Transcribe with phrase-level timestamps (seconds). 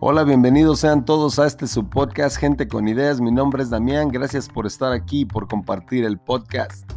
[0.00, 3.20] Hola, bienvenidos sean todos a este su podcast Gente con Ideas.
[3.20, 6.88] Mi nombre es Damián, gracias por estar aquí y por compartir el podcast.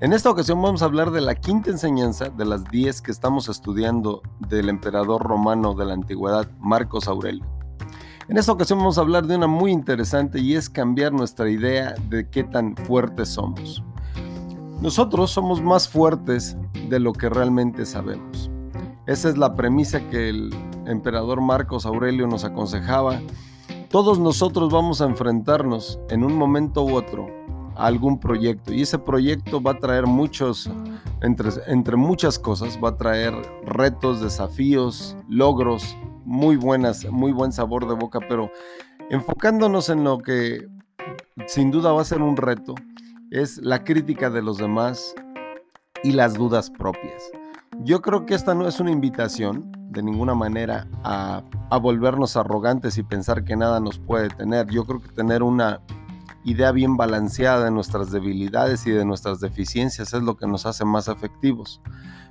[0.00, 3.48] En esta ocasión vamos a hablar de la quinta enseñanza de las diez que estamos
[3.48, 4.20] estudiando
[4.50, 7.46] del emperador romano de la antigüedad, Marcos Aurelio.
[8.28, 11.94] En esta ocasión vamos a hablar de una muy interesante y es cambiar nuestra idea
[12.10, 13.82] de qué tan fuertes somos.
[14.82, 16.54] Nosotros somos más fuertes
[16.90, 18.50] de lo que realmente sabemos.
[19.06, 20.54] Esa es la premisa que el
[20.86, 23.20] emperador Marcos Aurelio nos aconsejaba.
[23.90, 27.26] Todos nosotros vamos a enfrentarnos en un momento u otro
[27.76, 30.70] a algún proyecto y ese proyecto va a traer muchos,
[31.20, 37.86] entre, entre muchas cosas, va a traer retos, desafíos, logros, muy buenas, muy buen sabor
[37.86, 38.50] de boca, pero
[39.10, 40.66] enfocándonos en lo que
[41.46, 42.74] sin duda va a ser un reto,
[43.30, 45.14] es la crítica de los demás
[46.02, 47.30] y las dudas propias.
[47.80, 51.42] Yo creo que esta no es una invitación de ninguna manera a,
[51.80, 54.68] volvernos arrogantes y pensar que nada nos puede tener.
[54.68, 55.80] Yo creo que tener una
[56.44, 60.84] idea bien balanceada de nuestras debilidades y de nuestras deficiencias es lo que nos hace
[60.84, 61.80] más efectivos.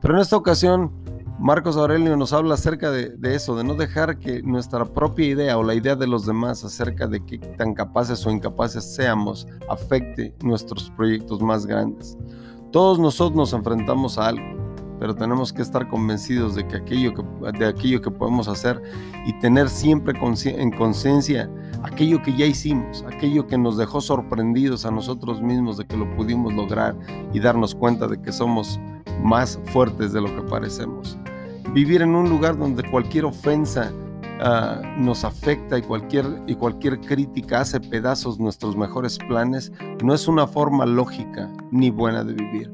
[0.00, 0.92] Pero en esta ocasión,
[1.40, 5.58] Marcos Aurelio nos habla acerca de, de, eso, de no dejar que nuestra propia idea
[5.58, 10.34] o la idea de los demás acerca de qué tan capaces o incapaces seamos afecte
[10.42, 12.16] nuestros proyectos más grandes.
[12.70, 14.67] Todos nosotros nos enfrentamos a algo
[14.98, 18.82] pero tenemos que estar convencidos de que aquello que, de aquello que podemos hacer
[19.26, 21.50] y tener siempre en conciencia
[21.82, 26.10] aquello que ya hicimos, aquello que nos dejó sorprendidos a nosotros mismos de que lo
[26.16, 26.96] pudimos lograr
[27.32, 28.80] y darnos cuenta de que somos
[29.22, 31.16] más fuertes de lo que parecemos.
[31.72, 33.92] Vivir en un lugar donde cualquier ofensa
[34.40, 40.28] ah, nos afecta y cualquier, y cualquier crítica hace pedazos nuestros mejores planes no es
[40.28, 42.72] una forma lógica ni buena de vivir.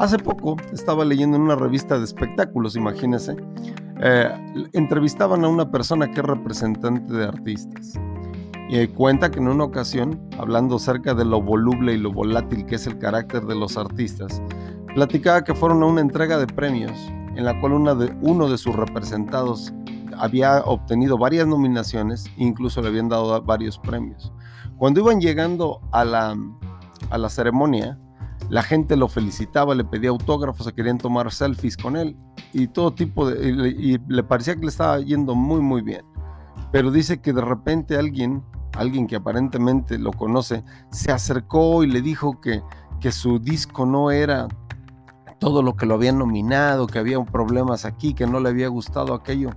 [0.00, 3.36] Hace poco estaba leyendo en una revista de espectáculos, imagínense,
[4.00, 4.30] eh,
[4.72, 8.00] entrevistaban a una persona que es representante de artistas.
[8.70, 12.76] Y cuenta que en una ocasión, hablando acerca de lo voluble y lo volátil que
[12.76, 14.40] es el carácter de los artistas,
[14.94, 16.96] platicaba que fueron a una entrega de premios
[17.36, 19.70] en la cual de, uno de sus representados
[20.16, 24.32] había obtenido varias nominaciones e incluso le habían dado varios premios.
[24.78, 26.34] Cuando iban llegando a la,
[27.10, 27.98] a la ceremonia,
[28.50, 32.16] la gente lo felicitaba, le pedía autógrafos, se querían tomar selfies con él
[32.52, 33.48] y todo tipo de...
[33.48, 36.04] Y, le parecía que le estaba yendo muy, muy bien.
[36.72, 38.42] Pero dice que de repente alguien,
[38.76, 42.60] alguien que aparentemente lo conoce, se acercó y le dijo que,
[42.98, 44.48] que su disco no era
[45.38, 49.14] todo lo que lo habían nominado, que había problemas aquí, que no le había gustado
[49.14, 49.50] aquello.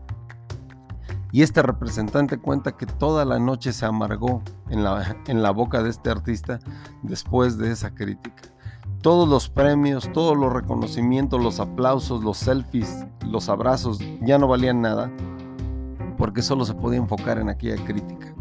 [1.32, 5.82] Y este representante cuenta que toda la noche se amargó en la, en la boca
[5.82, 6.60] de este artista
[7.02, 8.53] después de esa crítica
[9.04, 14.82] todos los premios, todos los reconocimientos, los aplausos, los selfies, los abrazos ya no valían
[14.82, 15.12] nada
[16.18, 18.34] porque solo se podía enfocar en aquella crítica.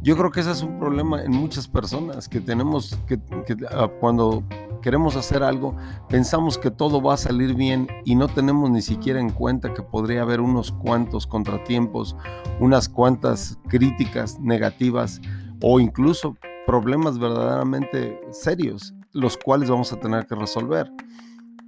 [0.00, 3.20] Yo creo que ese es un problema en muchas personas que tenemos que,
[3.70, 4.42] ah, cuando
[4.80, 5.76] queremos hacer algo
[6.08, 9.82] pensamos que todo va a salir bien y no tenemos ni siquiera en cuenta que
[9.82, 12.16] podría haber unos cuantos contratiempos,
[12.58, 15.20] unas cuantas críticas negativas
[15.60, 20.90] o incluso problemas verdaderamente serios los cuales vamos a tener que resolver.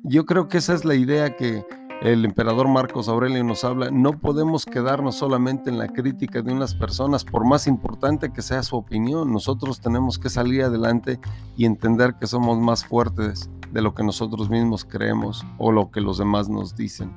[0.03, 1.65] Yo creo que esa es la idea que
[2.03, 3.91] el emperador Marcos Aurelio nos habla.
[3.93, 8.65] No podemos quedarnos solamente en la crítica de unas personas, por más importante que sea
[8.65, 9.33] su opinión.
[9.33, 11.21] Nosotros tenemos que salir adelante
[11.57, 16.01] y entender que somos más fuertes de lo que nosotros mismos creemos o lo que
[16.01, 17.17] los demás nos dicen.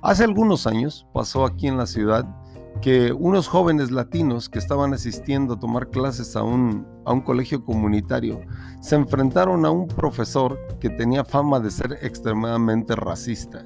[0.00, 2.24] Hace algunos años pasó aquí en la ciudad
[2.80, 7.64] que unos jóvenes latinos que estaban asistiendo a tomar clases a un, a un colegio
[7.64, 8.40] comunitario
[8.80, 13.64] se enfrentaron a un profesor que tenía fama de ser extremadamente racista.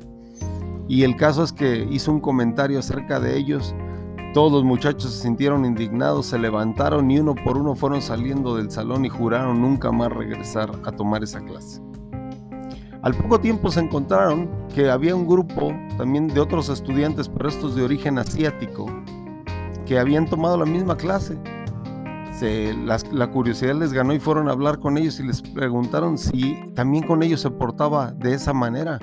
[0.88, 3.74] Y el caso es que hizo un comentario acerca de ellos.
[4.34, 8.70] Todos los muchachos se sintieron indignados, se levantaron y uno por uno fueron saliendo del
[8.70, 11.82] salón y juraron nunca más regresar a tomar esa clase.
[13.02, 17.74] Al poco tiempo se encontraron que había un grupo también de otros estudiantes, pero estos
[17.74, 18.86] de origen asiático,
[19.86, 21.36] que habían tomado la misma clase.
[22.40, 27.04] la curiosidad les ganó y fueron a hablar con ellos y les preguntaron si también
[27.04, 29.00] con ellos se portaba de esa manera.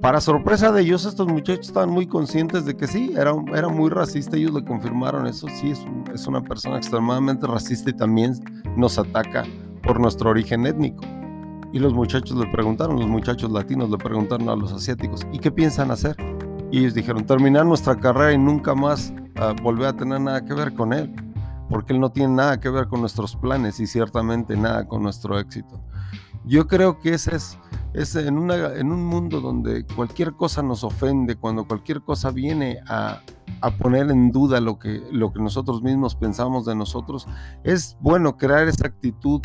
[0.00, 3.34] Para sorpresa de ellos, estos muchachos estaban muy conscientes de que sí, era,
[3.68, 5.74] muy racista, ellos le confirmaron eso, sí,
[6.12, 8.34] es una persona extremadamente racista y también
[8.74, 9.44] nos ataca
[9.82, 11.04] por nuestro origen étnico.
[11.72, 15.50] Y los muchachos le preguntaron, los muchachos latinos le preguntaron a los asiáticos, ¿y qué
[15.50, 16.16] piensan hacer?
[16.70, 20.52] Y ellos dijeron, terminar nuestra carrera y nunca más ah, volver a tener nada que
[20.52, 21.10] ver con él,
[21.70, 25.38] porque él no tiene nada que ver con nuestros planes y ciertamente nada con nuestro
[25.38, 25.80] éxito.
[26.44, 27.58] Yo creo que ese es,
[27.94, 32.80] es en, una, en un mundo donde cualquier cosa nos ofende, cuando cualquier cosa viene
[32.86, 33.20] a,
[33.62, 37.26] a poner en duda lo que, lo que nosotros mismos pensamos de nosotros.
[37.64, 39.40] Es bueno crear esa actitud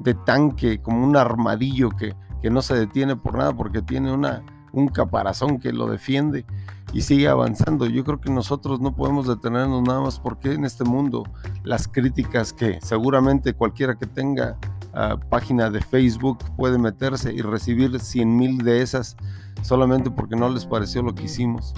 [0.00, 4.42] de tanque, como un armadillo que, que no se detiene por nada porque tiene una,
[4.72, 6.44] un caparazón que lo defiende
[6.92, 7.86] y sigue avanzando.
[7.86, 11.24] Yo creo que nosotros no podemos detenernos nada más porque en este mundo
[11.62, 14.56] las críticas que seguramente cualquiera que tenga
[14.92, 19.16] ah, página de Facebook puede meterse y recibir 100 mil de esas
[19.62, 21.74] solamente porque no les pareció lo que hicimos.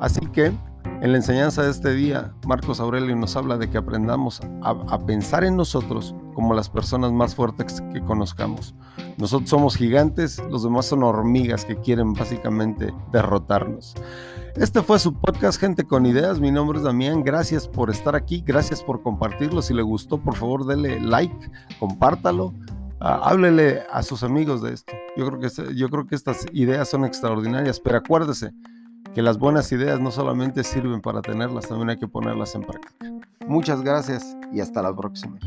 [0.00, 0.52] Así que
[1.00, 5.44] en la enseñanza de este día, Marcos Aurelio nos habla de que aprendamos a, pensar
[5.44, 8.74] en nosotros como las personas más fuertes que conozcamos.
[9.16, 13.94] Nosotros somos gigantes, los demás son hormigas que quieren básicamente derrotarnos.
[14.56, 16.40] Este fue su podcast Gente con Ideas.
[16.40, 17.22] Mi nombre es Damián.
[17.22, 18.42] Gracias por estar aquí.
[18.44, 19.62] Gracias por compartirlo.
[19.62, 22.52] Si le gustó, por favor, dele like, compártalo.
[23.00, 24.92] Ah, háblele a sus amigos de esto.
[25.16, 28.52] Yo creo, que, yo creo que estas ideas son extraordinarias, pero acuérdese,
[29.18, 33.04] que las buenas ideas no solamente sirven para tenerlas, también hay que ponerlas en práctica.
[33.48, 35.40] Muchas gracias y hasta la próxima.